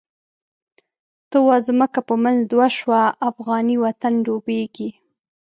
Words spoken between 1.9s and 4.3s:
په منځ دوه شوه، افغانی وطن